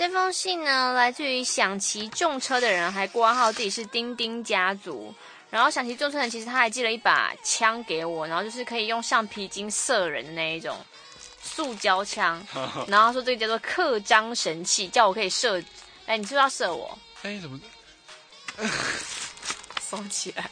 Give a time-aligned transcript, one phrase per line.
[0.00, 5.14] 这封信呢，来自于想骑重车的人，还挂号自己是丁丁家族。
[5.50, 10.74] 然后想骑重车的人，其实他还寄了一把枪给我，然后就是可以用橡皮筋射人的那一种
[11.42, 12.42] 塑胶枪。
[12.88, 15.62] 然后说这个叫做刻章神器，叫我可以射。
[16.06, 16.98] 哎，你是不是要射我？
[17.20, 17.60] 哎，怎么？
[19.86, 20.48] 收起来，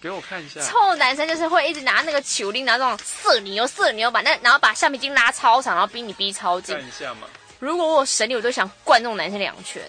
[0.00, 0.58] 给我看一下。
[0.62, 6.74] 臭男生就是会一直拿那个球铃，拿这种射你又射你又把那，然后把橡皮筋拉超长，然后逼你逼超近。
[6.74, 7.26] 看一下嘛。
[7.60, 9.82] 如果我有神力，我都想灌那种男生两拳。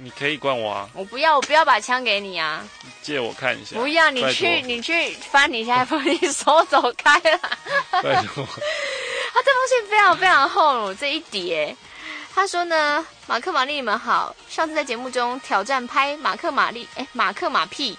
[0.00, 0.88] 你可以灌我啊！
[0.94, 2.64] 我不要，我不要把枪给你啊！
[3.02, 3.76] 借我看一下。
[3.76, 7.38] 不要，你去，你去翻你下一封，你手走开了。
[8.00, 8.46] 拜托。
[8.46, 11.76] 他 这封信非常非常厚，这一叠。
[12.32, 14.32] 他说呢，马克、玛丽，你们好。
[14.48, 17.98] 上次在节目中挑战拍马克、玛丽，哎，马克马屁。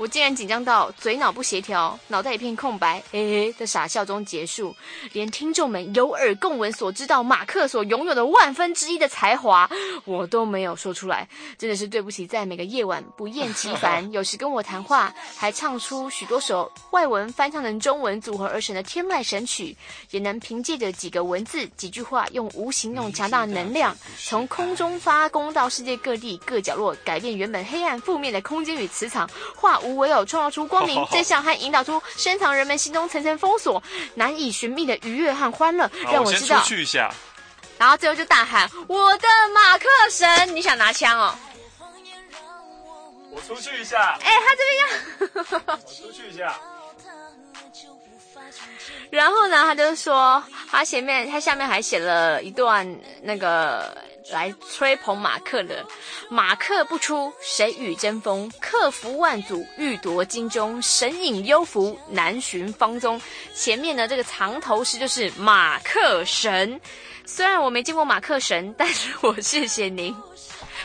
[0.00, 4.74] 我竟然紧张到嘴脑不协调，脑袋一片空白，嘿嘿的傻笑中结束。
[5.12, 9.68] 连听众们有耳共闻所知道马克所拥有的万分之一的才华，
[10.06, 11.28] 我都没有说出来，
[11.58, 12.26] 真的是对不起。
[12.26, 19.76] 在每个夜晚不厌其烦， 有时跟我谈话，还唱出许多首外文翻唱成中文组合而成的天籁神曲，
[20.12, 29.89] 也能凭借着几个文字、几句话，用无形那种强大的能量，从空中发功到世界各地各角落，改变原本黑暗负面的空间与磁场，化无。
[29.96, 33.82] 唯有创造出光明，真相和引导出深藏人们心中层层封锁、
[34.14, 36.56] 难以寻觅的愉悦和欢乐，让我知道。
[36.56, 37.12] 我先出去一下。
[37.78, 41.34] 然后最后就大喊：“我的马克神！”你想拿枪哦？
[43.32, 44.18] 我出去一下。
[44.22, 45.74] 哎，他这边要。
[45.74, 46.54] 我出去一下。
[49.10, 53.96] 然后呢，他就说，他前面他下面还写了一段那个。
[54.30, 55.84] 来吹捧马克的，
[56.28, 58.48] 马克不出，谁与争锋？
[58.60, 63.20] 克服万阻，欲夺金钟，神隐幽浮，难寻芳踪。
[63.56, 66.80] 前面的这个藏头诗就是马克神。
[67.24, 70.14] 虽然我没见过马克神，但是我谢谢您。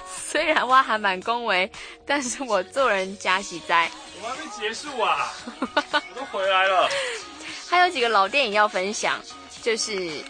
[0.07, 1.69] 虽然挖还蛮恭维，
[2.03, 3.91] 但是我做人加喜哉。
[4.23, 5.31] 我还没结束啊，
[5.61, 6.89] 我都回来了。
[7.75, 9.19] 还有几个老电影要分享，
[9.61, 10.23] 就是。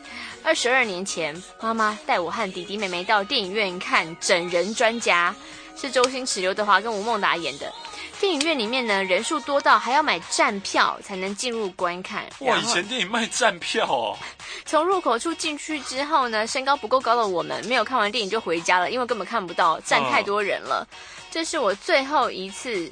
[0.44, 5.34] 二十二年前，妈妈带我和弟弟妹妹到电影院看《整人专家》，
[5.82, 7.72] 是周星驰、刘德华跟吴孟达演的。
[8.20, 12.26] 电影院里面呢，人数多到还要买站票才能进入观看。
[12.40, 14.18] 哇，以前电影卖站票哦。
[14.66, 20.88] 从入口处进去之后呢，身高不够高的我们没有看完电影就回家了，因为根本看不到，站太多人了。
[20.88, 20.90] 哦、
[21.32, 22.92] 这是我最后一次。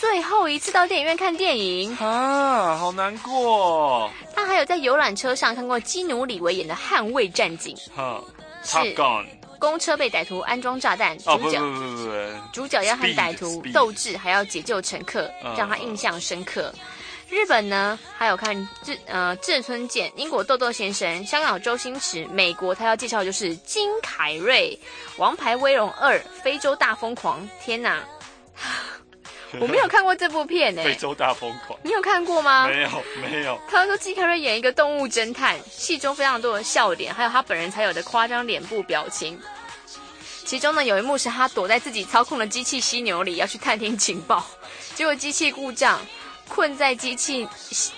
[0.00, 1.94] 最后一次到电影院看电影。
[1.98, 4.10] 啊，好难过。
[4.34, 8.24] 他还有在游览车上看过基努里维演的《捍卫战警》，哈，
[8.64, 8.96] 是
[9.58, 11.60] 公车被歹徒安装炸弹，主角。
[12.50, 16.74] 主角要和歹徒斗智，还要解救乘客，让他印象深刻。
[17.28, 24.76] 日本呢，还有看志呃志村健、英国豆豆先生，香港周星驰，美国他要介绍的就是金凯瑞，
[25.18, 28.02] 《王牌威龙二》，非洲大疯狂，天哪！
[29.60, 32.68] 我没有看过这部片诶，非洲大疯狂，你有看过吗？
[32.68, 32.88] 没有，
[33.20, 33.58] 没有。
[33.68, 39.40] 他说金凯瑞演一个动物侦探，戏中非常多的笑点，还有他本人才有的夸张脸部表情。
[40.44, 44.44] 其中呢，有一幕是他躲在自己操控的机器犀牛里，要去探听情报，
[44.94, 46.00] 结果机器故障，
[46.48, 47.48] 困在机器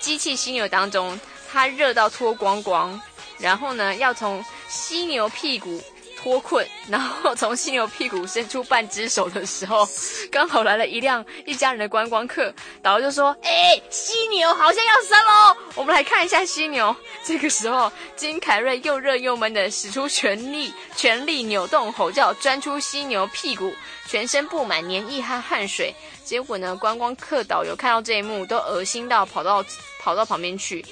[0.01, 1.19] 机器犀牛当中，
[1.51, 3.01] 他热到脱光光，
[3.39, 5.83] 然后呢，要从犀牛屁股。
[6.23, 9.89] 脱困，然后从犀牛屁股伸出半只手的时候，
[10.31, 16.95] 刚好来了一辆一家人的观光客，导游就说：“哎，犀牛好像要生喽，我们来看一下犀牛。”
[17.27, 23.75] 这个时候，金凯瑞又热又闷的使出全力，全力扭动吼叫，钻出犀牛屁股，
[24.07, 25.93] 全身布满黏液和汗水。
[26.25, 29.65] 结果呢，观光客导游看到这一幕，都恶心到跑到
[30.01, 30.85] 跑到旁边去。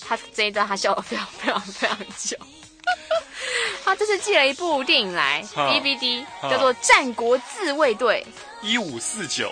[0.00, 2.36] 他这一段他笑了非常非常非常久。
[3.88, 8.22] 他这次寄了一部电影来，DVD 叫做《战国自卫队》
[8.66, 9.50] 一五四九。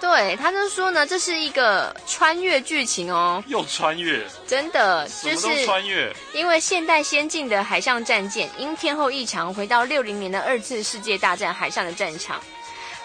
[0.00, 6.10] 对，他就说呢，这是一个穿越剧情哦，又穿越，真的就是穿越。
[6.32, 12.40] 因为现代先进的海上战舰因天候异常，回到六零年的二次世界大战海上的战场。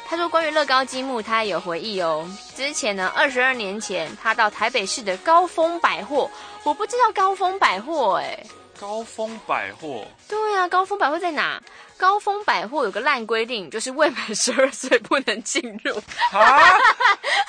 [0.07, 2.25] 他说，关于乐高积木，他也有回忆哦。
[2.55, 6.31] 之前呢，二十二年前，他到台北市的高峰百货，
[6.63, 8.39] 我不知道高峰百货哎。
[8.79, 11.61] 高峰百货，对呀、啊，高峰百货在哪？
[11.97, 15.93] 高峰百货有个烂规定，就是未满十二岁不能进入。
[16.31, 16.61] 啊，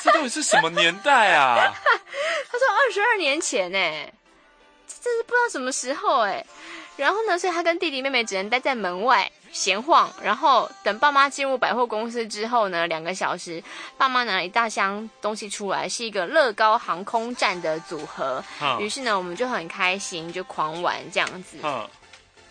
[0.03, 1.55] 这到底是什么年代啊？
[2.50, 3.79] 他说二十二年前呢，
[4.88, 6.44] 这是不知道什么时候哎。
[7.00, 9.31] 然后呢，所以他跟弟弟妹妹只能待在门外。
[9.52, 13.61] 闲晃，然后等爸妈进入百货公司之后呢，两个小时，
[13.99, 18.44] 爸妈拿了一大箱东西出来，是一个乐高航空站的组合。
[18.79, 21.56] 于是呢，我们就很开心，就狂玩这样子。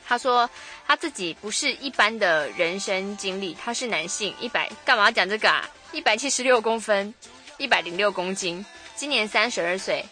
[0.06, 0.50] 他说
[0.86, 5.69] 他自己不是一般的人生经历，他是男性，一百干嘛要讲这个啊？
[5.94, 7.13] 一百七十六公分，
[7.57, 10.04] 一百零六公斤，今年三十二岁，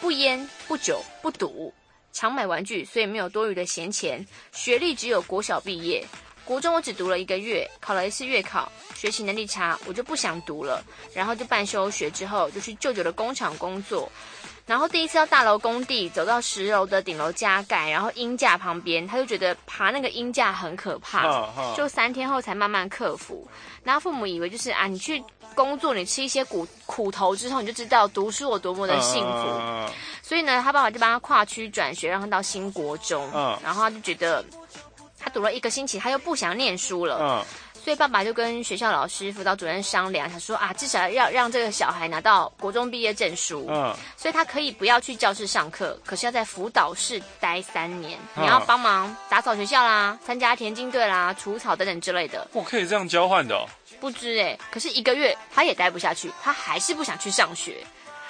[0.00, 1.72] 不烟不酒不赌，
[2.12, 6.06] 常买玩具，所以没有多余的闲钱，学历只有国小毕业。
[6.44, 14.10] 国中我只读了一个月，考了一次月考，学习能力差，我就不想读了，然后就半休学，之后就去舅舅的工厂工作，
[14.66, 23.46] 然后第一次到大楼工地，走到十楼的顶楼加盖，然后鹰架旁边，他就觉得爬那个鹰架很可怕，就三天后才慢慢克服。
[23.82, 25.22] 然后父母以为就是啊，你去
[25.54, 29.92] 工作，你吃一些苦苦头之后，你就知道读书有多么的幸福，
[30.22, 33.28] 所以呢，他爸爸就帮他跨区转学，让他到新国中，
[33.62, 34.44] 然后他就觉得。
[35.24, 37.44] 他读了一个星期，他又不想念书了，嗯，
[37.82, 52.46] 所以爸爸就跟学校老师、辅导主任商量，他说啊，至少要让这个小孩拿到国中毕业证书，嗯，所以他可以不要去教室上课，可是要在辅导室待三年，嗯，你要帮忙打扫学校啦，参加田径队啦，除草等等之类的。
[52.52, 53.66] 我可以这样交换的哦？
[54.00, 57.84] 不知哎，可是一个月他也待不下去，他还是不想去上学，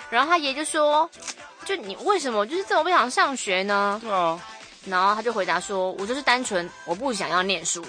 [0.08, 1.08] 然后他爷就说，
[1.66, 4.00] 就你为什么就是这么不想上学呢？
[4.02, 4.40] 对啊。
[4.84, 7.87] 然后他就回答说：“我就是单纯我不想要念书。”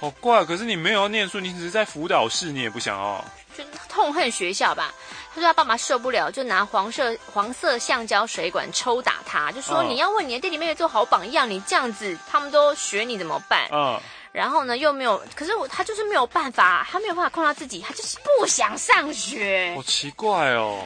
[0.00, 3.22] 好怪，可是你没有要念书，你只是在辅导室，你也不想要，
[3.56, 4.94] 就痛恨学校吧。
[5.34, 14.00] 他说他爸妈受不了，就拿黄色黄色橡胶水管抽打他，就说：“你要为你的弟弟妹妹做好榜样，你这样子他们都学你怎么办？”嗯。
[14.32, 19.72] 然后呢，又没有，可是我他就是没有办法，他没有办法控制自己，他就是不想上学。
[19.76, 20.84] 好奇怪哦。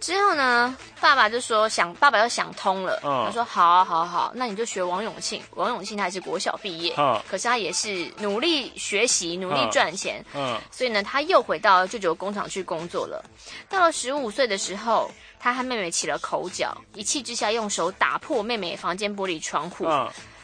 [0.00, 2.98] 之后呢，爸爸就说想，爸爸又想通了。
[3.04, 5.42] 嗯，他说好啊，好啊，好，那你就学王永庆。
[5.56, 10.24] 王永庆他也是国小毕业，嗯，可是他也是努力学习，努力赚钱。
[10.34, 13.22] 嗯，所以呢，他又回到舅舅工厂去工作了。
[13.68, 19.86] 到了十五岁的时候，他和妹妹起了口角，一气之下用手打破妹妹房间玻璃窗户。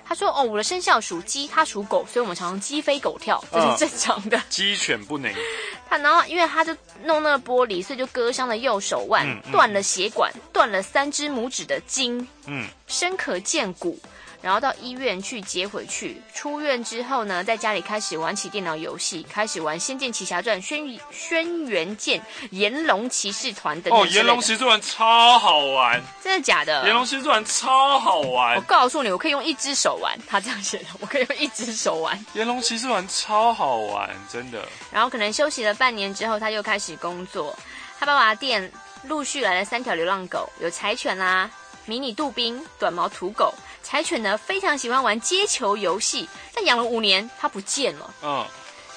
[0.07, 0.09] 嗯。
[0.09, 4.41] 他说：“哦，我的生肖属鸡，他属狗，所以我们常常鸡飞狗跳，这是正常的。
[4.49, 5.33] 鸡犬不宁。
[5.91, 6.75] 他然后，因为他就
[7.05, 13.99] 弄那个玻璃，所以就割伤了右手腕，嗯嗯、断了血管，断了三只拇指的筋，嗯，深可见骨。”
[14.43, 24.01] 然后到医院去接回去，出院之后呢，在家里开始玩起电脑游戏，开始玩《仙剑奇侠传》、《轩轩辕剑》、《炎龙骑士团》等等。
[24.01, 26.83] 哦，《炎龙骑士团》超好玩，真的假的？
[26.87, 30.17] 《炎龙骑士团》超好玩，我告诉你，我可以用一只手玩。
[30.29, 32.17] 他这样写的，我可以用一只手玩。
[32.35, 34.67] 《炎龙骑士团》超好玩，真的。
[34.93, 37.57] 然后可能休息了半年之后，他又开始工作。
[37.99, 38.71] 他爸爸店
[39.05, 41.51] 陆续来了三条流浪狗，有柴犬啦、啊、
[41.87, 43.55] 迷你杜宾、短毛土狗。
[43.89, 48.13] 柴犬呢，非常喜欢玩接球游戏，但养了五年，它不见了。
[48.21, 48.45] 嗯，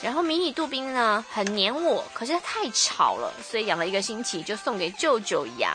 [0.01, 5.71] 然后迷你杜宾呢，很黏我，可是它太吵了，所以养了一个星期就送给舅舅养。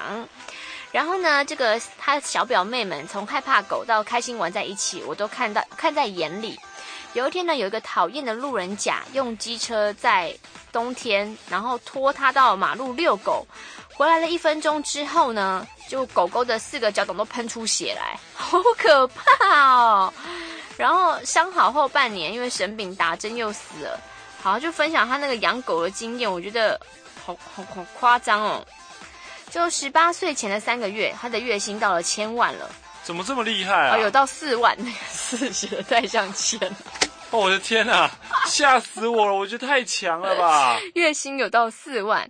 [0.91, 6.59] 然后呢，这个他小表妹们从害怕狗到开心玩在一起，我都看到看在眼里。
[7.13, 10.37] 有一天呢，有一个讨厌的路人甲用机车在
[10.73, 13.47] 冬天，然后拖他到马路遛狗。
[13.97, 20.13] 回来了一分钟之后呢，就狗狗的四个脚掌都喷出血来， 好可怕哦！
[20.77, 24.01] 然后伤好后半年，因为神饼打针又死了。
[24.43, 26.79] 好，就分享他那个养狗的经验，我觉得
[27.25, 28.67] 好好好夸张哦！
[29.51, 32.69] 就十八岁前的三个月，他的月薪到了千万了。
[33.05, 33.97] 怎么这么厉害啊？
[33.97, 36.77] 哦、有到四万，那 个四写的太像千了。
[37.31, 38.11] 哦，我的天哪，
[38.47, 39.33] 吓死我了！
[39.33, 40.77] 我觉得太强了吧？
[40.95, 42.29] 月薪有到四万，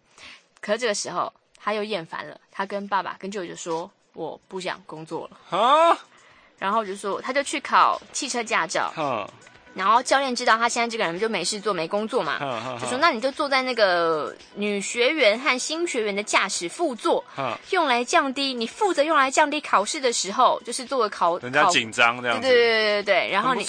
[0.60, 1.32] 可是这个时候。
[1.64, 5.98] 他又厌烦了，他跟爸爸跟舅舅说：“我不想工作了。”啊，
[6.58, 8.92] 然后就说他就去考汽车驾照。
[9.76, 22.48] 啊然后教练知道他现在这个人就没事做没工作嘛，就说那你就坐在那个女学员和新学员的驾驶副座，呵用来降低你负责用来降低考试的时候，就是做个考人家紧张这样子。
[22.48, 23.66] 对对对对对，然后你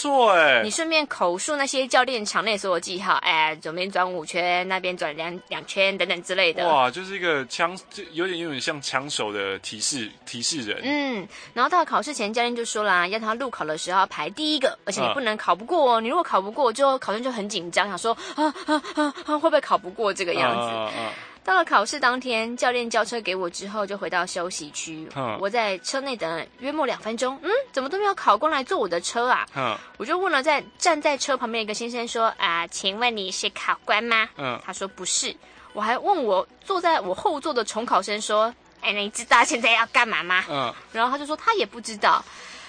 [0.64, 6.68] 你顺便口述那些教练场内所有记号，哎，左边转五圈，那边转两两圈等等之类的。
[6.68, 10.80] 哇，就是一个枪，就有点有点像枪手的提示提示人。
[10.84, 15.95] 嗯，然后到了考试前，教练就说啦，要他路考的时候要排第一个，而且你不能考不过。
[16.00, 20.68] 你如果考不过，就考生就很紧张，想说啊啊啊啊，会不会考不过这个样子？
[20.68, 25.08] 啊啊啊、到了考试当天，教练交车给我之后，就回到休息区。
[25.16, 29.46] 啊、我在车内等了约莫两分钟，嗯，怎么都没有考官来坐我的车啊？
[29.54, 34.28] 啊我就问了在站在车旁边一个先生说啊，请问你是考官吗？
[34.38, 35.36] 嗯、他说不是。
[35.74, 40.46] 我还问我坐在我后座的重考生说，哎，你知道现在要干嘛吗？
[40.50, 42.24] 嗯、然后他就说他也不知道。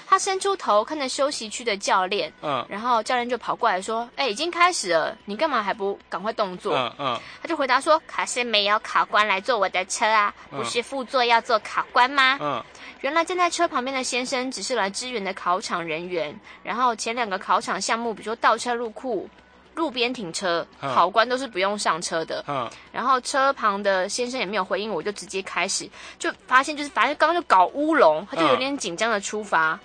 [0.08, 12.62] 他伸出头看着休息区的教练，嗯，然后教练就跑过来说：“哎，已经开始了，你干嘛还不赶快动作？”嗯嗯，他就回答说：“可是没有考官来坐我的车啊，不是副座要坐考官吗？”嗯，
[13.00, 19.28] 原来站在车旁边的先生只是来支援的考场人员，然后前两个考场项目，比如说倒车入库。
[19.76, 22.42] 路边停车，考官都是不用上车的。
[22.48, 29.80] 嗯，然后车旁的先生也没有回应，我就直接开始，就发现就是反正刚刚就搞乌龙，他就有点紧张的出发，嗯、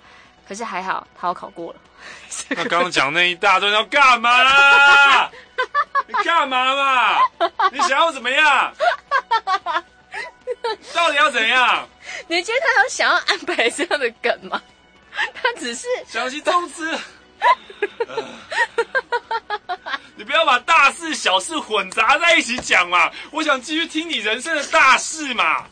[0.48, 1.78] 可是还好他要考过了。
[2.56, 5.30] 他刚刚讲那一大段要干嘛啦？
[6.08, 7.18] 你干嘛嘛？
[7.70, 8.74] 你想要怎么样？
[10.94, 11.86] 到底要怎样？
[12.26, 14.60] 你觉得他有想要安排这样的梗吗？
[15.34, 16.90] 他只是想起总之。
[20.22, 23.10] 你不要把大事小事混杂在一起讲嘛！
[23.32, 25.66] 我想继续听你人生的大事嘛。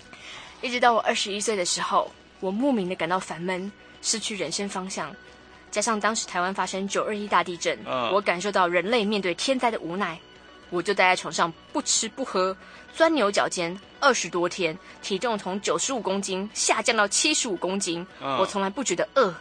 [0.61, 3.71] 一直到我二十一岁的时候，我莫名的感到烦闷，
[4.03, 5.15] 失去人生方向。
[5.71, 10.19] 加上当时台湾发生九二一大地震，嗯、我感受到人类面对天灾的无奈，
[10.71, 12.57] 我就待在床上不吃不喝，
[12.93, 19.33] 钻牛角尖二十多天，体重从九十五公斤下降到七十五公斤，嗯、我从来不觉得饿。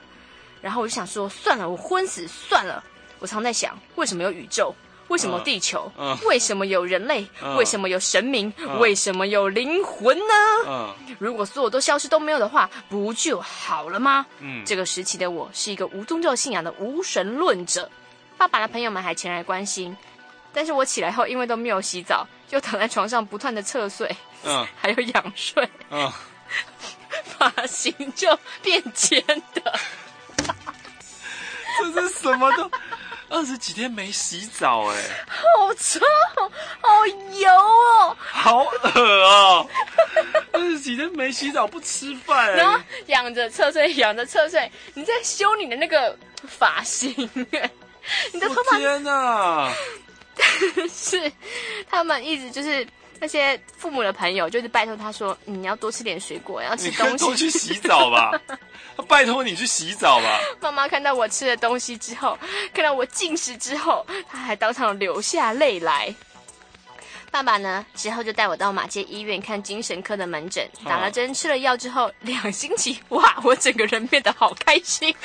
[0.62, 2.84] 然后我就想说，算了，我昏死算了。
[3.18, 4.72] 我常在想，为什么有宇宙？
[5.10, 5.92] 为什么地球？
[6.28, 7.28] 为什么有人类？
[7.44, 8.52] 嗯、为什么有神明？
[8.58, 10.34] 嗯、为什么有灵魂呢？
[10.68, 14.26] 嗯、如果所有都消失都没有的话，不就好了吗？
[14.40, 17.90] 嗯、这个时期的我是一个无宗教信仰的无神论者。
[18.38, 19.96] 爸爸的朋友们还前来关心，
[20.54, 24.10] 但是我起来后因为都没有洗澡，就躺在床上不断的侧睡，
[24.44, 26.10] 嗯、 还有仰睡，嗯、
[27.38, 29.22] 发型就变尖
[29.54, 29.80] 的。
[31.94, 32.72] 这是什么都？
[33.30, 34.96] 二十几天没洗澡，哎，
[35.28, 36.00] 好臭，
[36.82, 39.70] 好油哦，好恶哦！
[40.52, 46.18] 二十几天没洗澡不吃饭，然后仰着侧睡，仰着侧睡，你在修你的那个
[46.48, 47.14] 发型，
[47.52, 47.72] 哎，
[48.34, 49.72] 你的头发，天哪！
[50.92, 51.32] 是
[51.90, 52.86] 他们一直就是。
[53.22, 58.32] 那些父母的朋友就是拜托他说：“你要多吃点水果，要吃东西。”多去洗澡吧，
[59.08, 60.40] 拜托你去洗澡吧。
[60.62, 62.38] 妈妈看到我吃了东西之后，
[62.74, 66.14] 看到我进食之后，她还当场流下泪来。
[67.32, 75.16] 爸爸呢，之后就带我到马街医院看精神科的门诊，打了针，吃了药之后，两星期，哇，我整个人变得好开心。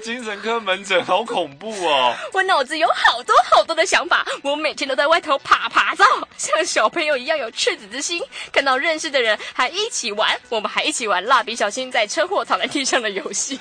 [0.00, 2.14] 精神科门诊好恐怖哦！
[2.32, 6.04] 我脑子有好多好多的想法，我每天都在外头爬爬照，
[6.36, 8.22] 像小朋友一样有赤子之心。
[8.52, 13.58] 看到认识的人还一起玩，我们还一起玩蜡笔小新在车祸躺在地上的游戏。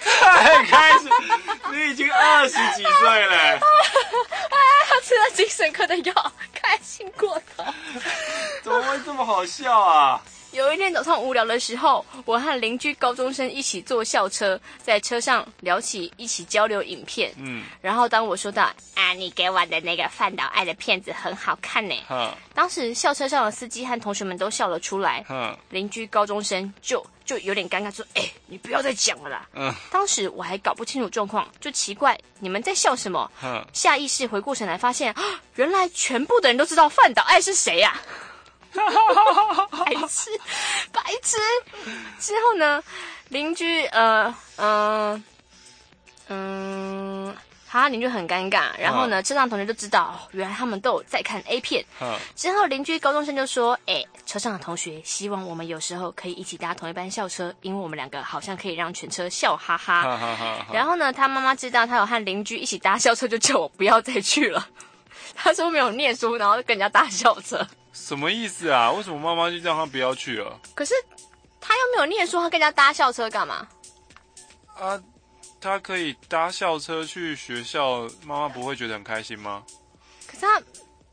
[0.00, 1.08] 太 开心！
[1.72, 3.36] 你已经二十几岁了。
[3.36, 3.58] 哎，
[5.02, 7.64] 吃了精神科的药，开心过头。
[8.62, 10.20] 怎么会这么好笑啊？
[10.52, 17.30] 有一天早上无聊的时候，我和邻居高中生一起坐校车，在车上聊起一起交流影片。
[17.36, 18.64] 嗯，然后当我说到
[18.94, 21.94] 啊，你给我的那个范岛爱的片子很好看呢。
[22.08, 25.24] 嗯，当时校车上的司机和同学们都笑了出来。
[25.28, 33.30] 嗯，邻居高中生就就有点尴尬，说：“哎，你不要再讲了啦。”嗯，当时我还搞不清楚状况，就奇怪你们在笑什么。
[33.44, 35.22] 嗯，下意识回过神来，发现啊
[35.56, 38.00] 原来全部的人都知道范岛爱是谁呀。
[39.70, 40.30] 白痴，
[40.92, 41.36] 白痴。
[42.18, 42.82] 之后呢，
[43.28, 45.22] 邻居呃呃
[46.28, 47.34] 嗯，
[47.66, 48.70] 他邻居很尴尬。
[48.78, 51.84] 然后呢，车上同学就知道，哦，原来他们都有在看 A 片。
[52.36, 64.68] 之后邻居高中生就说：“哎，车上的同学希望我们有时候可以一起搭同一班校车，因为我们两个好像可以让全车笑哈哈。”然后呢，他妈妈知道他有和邻居一起搭校车，就叫我不要再去了。
[65.34, 67.66] 他说没有念书，然后就跟人家搭校车。
[68.06, 68.90] 什么意思啊？
[68.92, 70.58] 为什么妈妈就让他不要去了？
[70.74, 70.94] 可是
[71.60, 73.66] 他又没有念书，他跟人家搭校车干嘛？
[74.78, 74.98] 啊，
[75.60, 79.62] 他可以搭校车去学校，妈妈不会觉得很开心吗？
[80.26, 80.62] 可是他，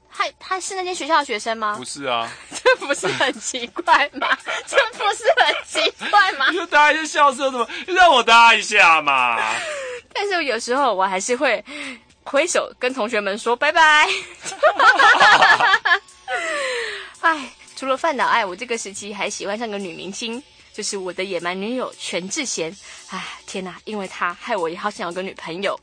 [0.10, 1.76] 他他是那间学校的学生吗？
[1.78, 4.38] 不是啊， 这不是很奇怪吗？
[4.66, 6.50] 这不是很奇怪吗？
[6.52, 9.38] 你就搭一下校车，怎么让我搭一下嘛？
[10.14, 11.64] 但是有时候我还是会
[12.24, 14.08] 挥手跟同学们说拜拜。
[17.22, 20.42] 哎，除了饭岛爱，我这个时期还喜欢上个女明星，
[20.74, 22.76] 就是我的野蛮女友全智贤。
[23.10, 25.80] 哎，天哪，因为她害我也好想有个女朋友。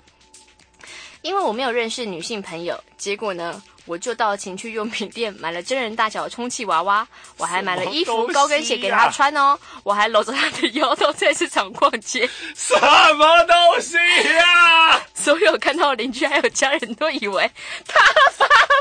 [1.23, 7.07] 因为我没有认识女性朋友，结果呢，我就到情趣用品店买了真人大小的充气娃娃，
[7.37, 12.29] 我还买了衣服、高跟鞋给她穿哦，我还搂着她的腰到菜市场逛街。
[12.57, 12.75] 什
[13.15, 13.97] 么东西
[14.35, 15.01] 呀？
[15.15, 17.49] 所有看到的邻居还有家人都以为
[17.87, 18.01] 她
[18.33, 18.55] 发疯了。
[18.55, 18.72] 你真发。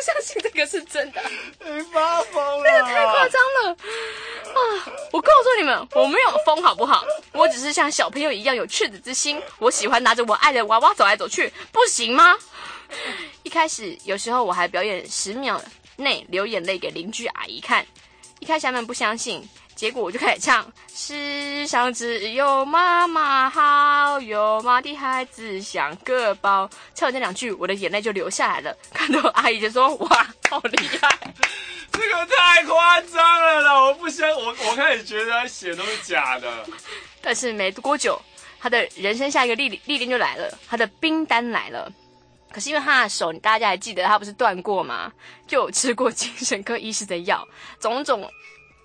[0.00, 1.22] 相信这个是真的。
[1.64, 2.64] 你发疯了！
[2.64, 4.60] 这个太夸张了啊！
[5.12, 7.04] 我告诉你们，我没有疯，好不好？
[7.32, 9.40] 我只是像小朋友一样有赤子之心。
[9.58, 12.36] 我喜欢拿着我爱的娃娃走来走去，不行吗？
[13.42, 15.60] 一开始有时候我还表演十秒
[15.96, 17.86] 内流眼泪给邻居阿姨看，
[18.40, 19.48] 一开始他们不相信。
[19.80, 26.68] 结果我就开始唱，世上只有妈妈好，有妈的孩子像个宝。
[26.94, 28.76] 唱完这两句，我的眼泪就流下来了。
[28.92, 31.18] 看到阿姨就说：“哇，好厉害！”
[31.92, 33.84] 这个太夸张了啦！
[33.86, 36.66] 我不相，我我开始觉得他写都是假的。
[37.22, 38.20] 但是没多久，
[38.60, 41.90] 他的人生下一个历历练就来了，他的冰单来了。
[42.52, 45.10] 可是因为他的手，大家还记得他不是断过吗？
[45.48, 47.48] 就有吃过精神科医师的药，
[47.80, 48.30] 种种。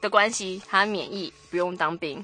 [0.05, 2.23] 的关系，他免疫不用当兵。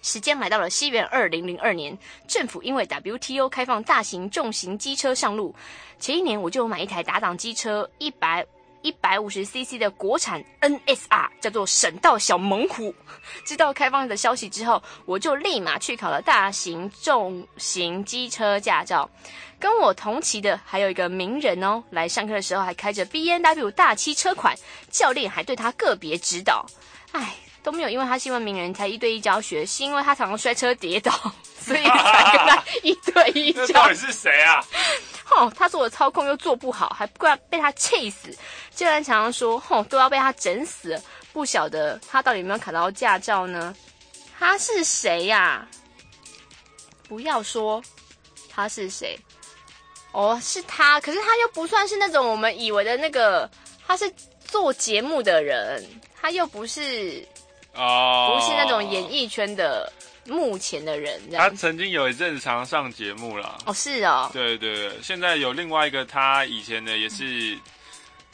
[0.00, 5.54] 时间来到了西元二零零二年，政府因为 WTO 开放大型重型机车上路，
[5.98, 8.46] 前一年我就买一台打档机车，一百
[8.86, 12.94] 一百五十 CC 的国产 NSR，叫做省道小猛虎。
[13.44, 19.10] 知道开放的消息之后，我就立马去考了大型重型机车驾照。
[19.58, 24.56] 跟我同期的还有一个名人哦，来上课的时候还开着 BNW 大七车款，
[24.88, 26.64] 教练还对他个别指导。
[27.10, 27.34] 哎，
[27.66, 31.10] 都没有因为他新闻名人才一对一教学，是因为他常常摔车跌倒，
[31.58, 33.66] 所以才跟他一对一教。
[33.66, 34.64] 这到底是谁啊？
[35.34, 38.32] 哦，他说我操控又做不好，还不怪被他气死。
[38.70, 41.02] 竟然常常说，哦，都要被他整死了。
[41.32, 43.74] 不晓得他到底有没有考到驾照呢？
[44.38, 45.68] 他是谁呀、啊？
[47.08, 47.82] 不要说
[48.48, 49.18] 他是谁。
[50.12, 53.50] 哦，是他，可是他又不算是那种我们以为的那个，
[53.84, 54.08] 他是
[54.44, 57.26] 做节目的人，他又不是，
[57.76, 59.92] 哦，不是那种演艺圈的
[60.26, 61.20] 目前的人。
[61.32, 63.58] 他曾经有一阵常上节目啦。
[63.66, 64.30] 哦，是哦。
[64.32, 67.60] 对对对，现在有另外一个他以前的也是，嗯、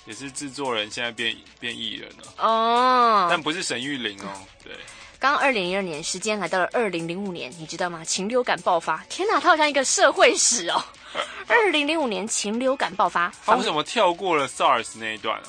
[0.06, 2.32] 也是制作人，现在变变艺人了。
[2.38, 3.26] 哦。
[3.28, 4.30] 但不是沈玉玲哦，
[4.64, 4.72] 对。
[5.18, 8.04] 刚二零零二年，时间来到了二零零五年，你知道吗？
[8.04, 10.82] 禽流感爆发，天哪，他好像一个社会史哦。
[11.46, 15.44] 二零零五年禽流感爆发，他为什么跳过了 SARS 那一段啊？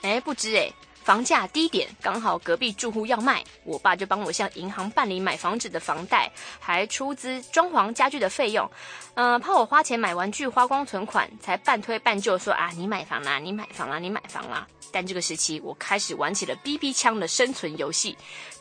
[0.00, 0.72] 哎，不知哎。
[1.08, 6.30] 房价低点，刚好隔壁住户要卖，我爸就帮我向银行办理买房子的房贷，
[6.60, 8.70] 还出资装潢家具的费用。
[9.14, 14.66] 嗯、呃，怕我花钱买玩具花光存款，才半推半就说啊，你买房啦，你买房啦，你买房啦。
[14.92, 18.14] 但这个时期，我开始玩起了 BB 枪的生存游戏。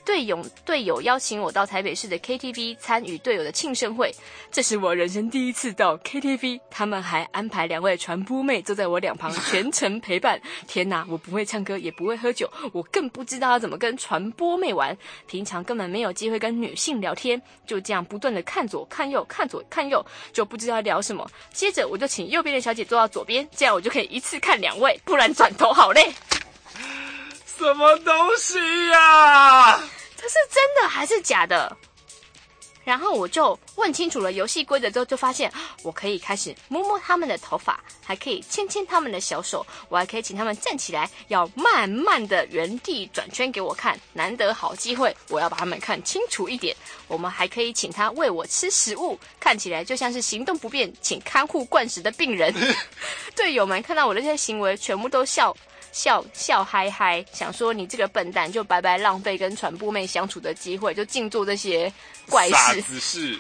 [0.04, 4.10] 队友队友邀请我到台北市的 KTV 参与队友的庆生会，
[4.50, 6.62] 这是我人生第一次到 KTV。
[6.70, 10.40] 他们还安排两位传播妹坐在我两旁全程陪伴。
[10.66, 14.96] 天哪，我不会唱歌，也不会喝酒，我更不知道要怎么跟传播妹玩。
[15.26, 21.28] 平常根本没有机会跟女性聊天，就这样不断的看左看右，看左看右，就不知道要聊什么。
[21.52, 26.14] 接着我就请右边的小姐坐到左边，这样我就可以一次看两位，不然转头好累。
[27.46, 29.84] 什么东西呀、啊？
[30.16, 31.76] 这是真的还是假的？
[32.88, 35.52] 然后我就问清楚了游戏规则之后，就发现
[35.84, 44.00] 我可以开始摸摸他们的头发，还可以牵牵他们的小手，我还可以请他们站起来，要慢慢的原地转圈给我看。
[44.14, 46.74] 难得好机会，我要把他们看清楚一点。
[47.10, 52.54] 我们还可以请他喂我吃食物，看起来就像是行动不便，请看护灌食的病人。
[53.36, 55.54] 队友们看到我的这些行为，全部都笑。
[55.92, 61.92] 笑笑嗨嗨，想说你这个笨蛋，就白白浪费跟传播妹相处的机会，就净做这些
[62.30, 63.40] 怪事。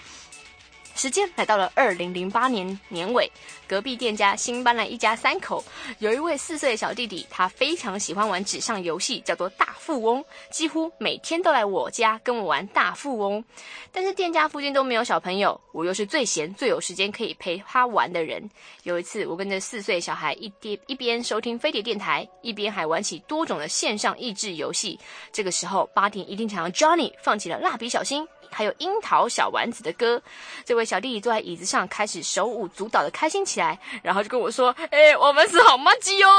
[0.97, 3.31] 时间来到了二零零八年年尾，
[3.67, 5.63] 隔壁店家新搬来一家三口，
[5.99, 13.45] 有一位四岁的小弟弟，他非常喜欢玩纸上游戏，叫做大富翁，几乎每天都来我家跟我玩大富翁。
[13.91, 18.49] 但是店家附近都没有小朋友，我又是最闲最有时间可以陪他玩的人。
[18.81, 24.99] 有一次，我跟着四岁小孩一边一边收听飞碟电台，一边还玩起多种的线上益智游戏。
[25.31, 28.27] 这个时候，八点一定场 Johnny 放起了蜡笔小新。
[28.51, 30.21] 还有樱桃小丸子的歌，
[30.65, 36.29] 这位小弟弟坐在椅子上，开始手舞足蹈的开心起来，然后就跟我说：“哎、欸，我们是好妈鸡哦。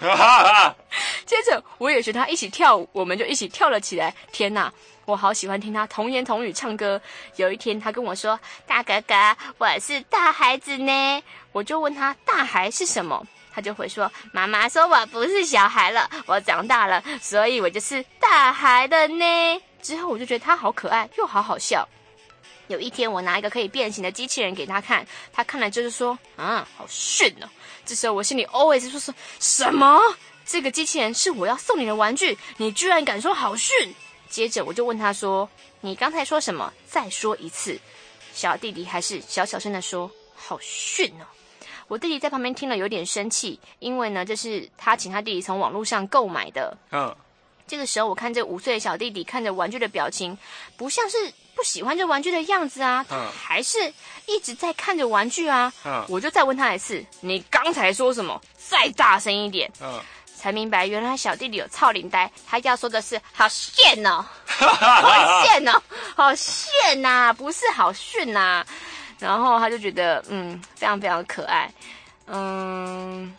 [1.26, 4.14] ”接着我也学他一起跳舞，我们就一起跳了起来。
[4.32, 4.72] 天哪，
[5.04, 7.00] 我好喜欢听他童言童语唱歌。
[7.36, 9.14] 有一天，他跟我说：“大哥哥，
[9.58, 11.22] 我是大孩子呢。”
[11.52, 19.24] 我就问他：“大孩是什么？”他就会说：“妈妈说我不是小孩了，我长大了，所以我就是大孩了呢。”
[19.82, 21.86] 之后我就觉得他好可爱，又好好笑。
[22.68, 27.48] 有一天，我拿一个可以变形的机器人给他看，他看了就是说：“啊，好逊哦。”
[27.84, 30.00] 这时候我心里 always 说：“什么？
[30.46, 33.94] 这个机器人是我要送你的玩具，你居然敢说好逊？”
[34.30, 35.46] 接着我就问他说
[35.82, 36.72] ：“你刚才说什么？
[36.86, 37.78] 再说一次。”
[38.32, 41.26] 小弟弟还是小小声的说：“好逊哦。”
[41.88, 46.74] 我弟弟在旁边听了有点生气，因为呢，这是他请他弟弟从网络上购买的。
[46.90, 47.14] 嗯，
[47.66, 50.36] 这个时候我看这五岁的小弟弟看着玩具的表情，
[50.76, 51.16] 不像是
[51.54, 53.78] 不喜欢这玩具的样子啊，他还是
[54.26, 55.72] 一直在看着玩具啊。
[55.84, 58.40] 嗯，我就再问他一次，你刚才说什么？
[58.58, 59.70] 再大声一点。
[59.80, 60.00] 嗯，
[60.36, 65.82] 才明白原来小弟弟有操领呆，他要说的是好炫哦， 好炫哦，
[66.14, 68.66] 好炫呐、啊，不是好炫呐、啊。
[69.18, 71.72] 然后他就觉得，嗯，非常非常可爱，
[72.26, 73.34] 嗯。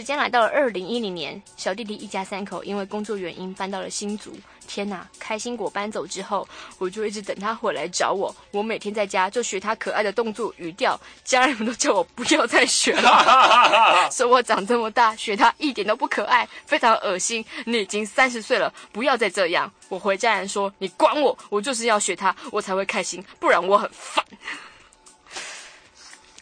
[0.00, 4.34] 时间来到了二零一零年，小弟弟一家三口因为工作原因搬到了新竹。
[4.66, 8.34] 天哪，开心果搬走之后，我就一直等他回来找我。
[8.50, 17.44] 我每天在家就学他可爱的动作语调，家人们都叫我不要再学了， 说我长这么大学他一点都不可爱，非常恶心。
[17.66, 19.70] 你已经三十岁了，不要再这样。
[19.90, 24.24] 我回家人说，你管我，我就是要学他，我才会开心，不然我很烦。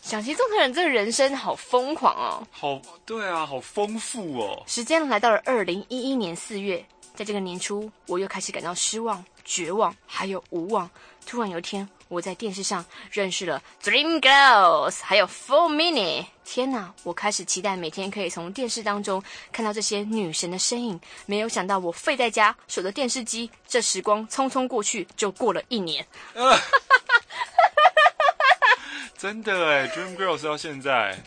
[0.09, 2.42] 想骑重车人这个人生好疯狂哦！
[2.51, 4.62] 好，对啊，好丰富哦。
[4.66, 6.83] 时间来到了二零一一年四月，
[7.14, 10.88] 在这个年初，我又开始感到失望、绝望，还有无望。
[11.27, 16.25] 突然有一天，我在电视上认识了 Dream Girls，还有 Four Minute。
[16.42, 20.99] 天哪，我开始期待每天可以从电视当中看到这些女神的身影。
[21.27, 26.03] 没有想到，我废在家守着电视机，这时光匆匆过去，就过了一年。
[26.33, 26.59] 呃
[29.18, 31.18] 真的哎，Dream Girls 到现在，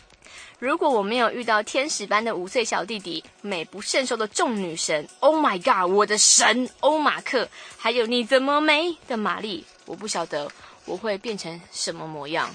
[0.60, 10.49] 如果我没有遇到天使般的五岁小弟弟，美不胜收的众女神，Oh my God，我的神欧马克，还有你怎么没的玛丽，我不晓得
[10.86, 12.49] 我会变成什么模样。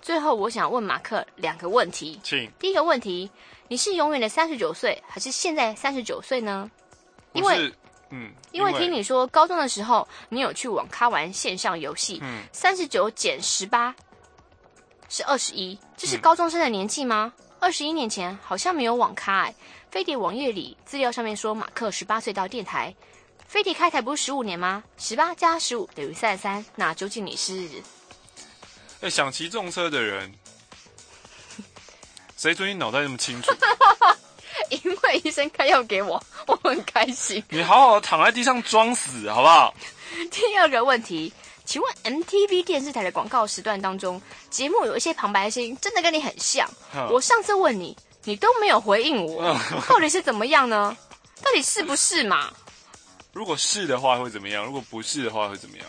[0.00, 2.50] 最后，我想问马克两个问题，请。
[2.58, 3.30] 第一个问题，
[3.68, 6.70] 你是永远的三十九岁，还是现在三十九岁呢？
[7.34, 7.70] 因为，
[8.08, 13.94] 嗯，因为听你说高中的时候你有去网咖玩线上游戏，嗯，三十九减十八。
[15.08, 17.32] 是二十一，这是高中生的年纪吗？
[17.60, 19.54] 二十一年前好像没有网咖哎。
[19.90, 22.94] 飞碟网页里资料上面说马克十八岁到电台，
[23.48, 24.82] 飞碟开台不是十五年吗？
[24.98, 27.66] 十八加十五等于三十三，那究竟你是？
[29.00, 30.32] 哎，想骑重车的人，
[32.36, 33.50] 谁最近脑袋那么清楚？
[34.68, 37.42] 因为医生开药给我，我很开心。
[37.50, 39.72] 你好好躺在地上装死好不好？
[40.30, 41.32] 第二个问题。
[41.66, 46.66] 请问 MTV 电视台的广告时段当中，节目有一些旁白声音，真的跟你很像。
[46.94, 50.96] 嗯、我上次问你，你都没有回应我，嗯、 到底是怎么样呢？
[51.42, 52.50] 到底是不是嘛？
[53.32, 54.64] 如果是的话会怎么样？
[54.64, 55.86] 如果不是的话会怎么样？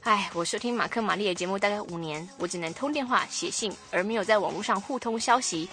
[0.00, 5.68] 哎，我收听马克玛丽的节目大概五年，我只能通电话、写信，而没有在网络上互通消息。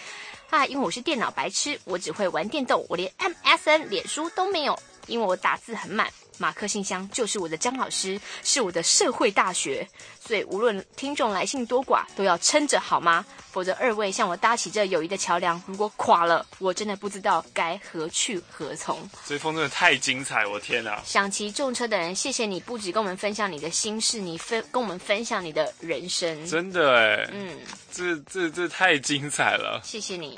[0.49, 6.11] 啊，因为我是电脑白痴，我只会玩电动，我连 MSN、脸书都没有，因为我打字很慢。
[6.39, 9.87] 马克信箱就是我的张老师，是我的社会大学，
[10.25, 13.25] 所以无论听众来信多寡，都要撑着好吗？
[13.51, 19.09] 否则二位向我搭起这友谊的桥梁，如果垮了，我真的不知道该何去何从。
[19.25, 21.01] 这封真的太精彩，我天哪！
[21.03, 27.57] 想骑重车的人，谢谢你，不止跟我们分享你的心事，你分跟我们分享你的人生，真的哎，嗯，
[27.91, 30.37] 这这这太精彩了，谢谢你。